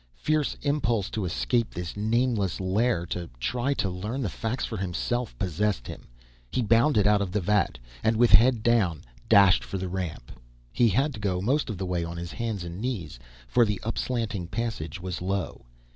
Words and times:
Fierce 0.17 0.55
impulse 0.63 1.11
to 1.11 1.25
escape 1.25 1.75
this 1.75 1.95
nameless 1.95 2.59
lair, 2.59 3.05
to 3.05 3.29
try 3.39 3.71
to 3.75 3.87
learn 3.87 4.23
the 4.23 4.29
facts 4.31 4.65
for 4.65 4.77
himself, 4.77 5.37
possessed 5.37 5.85
him. 5.85 6.07
He 6.51 6.63
bounded 6.63 7.05
out 7.05 7.21
of 7.21 7.31
the 7.31 7.39
vat, 7.39 7.77
and 8.03 8.17
with 8.17 8.31
head 8.31 8.63
down, 8.63 9.03
dashed 9.29 9.63
for 9.63 9.77
the 9.77 9.87
ramp. 9.87 10.31
He 10.73 10.89
had 10.89 11.13
to 11.13 11.19
go 11.19 11.39
most 11.39 11.69
of 11.69 11.77
the 11.77 11.85
way 11.85 12.03
on 12.03 12.17
his 12.17 12.31
hands 12.31 12.63
and 12.63 12.81
knees, 12.81 13.19
for 13.47 13.63
the 13.63 13.79
up 13.83 13.99
slanting 13.99 14.47
passage 14.47 14.99
was 14.99 15.21
low. 15.21 15.65